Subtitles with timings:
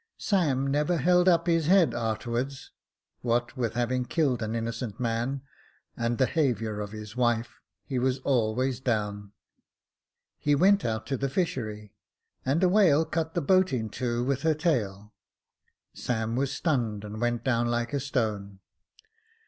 [0.17, 2.71] Sam never held up his head a'terwards;
[3.21, 5.43] what with having killed an innocent man,
[5.95, 9.31] and the 'haviour of his wife, he was always down.
[10.39, 11.93] He went out to the fishery,
[12.43, 15.13] and a whale cut the boat in two with her tail;
[15.93, 18.59] Sam was stunned, and went down like a stone.